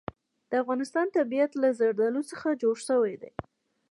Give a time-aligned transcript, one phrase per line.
[0.49, 3.31] د افغانستان طبیعت له زردالو څخه جوړ شوی دی.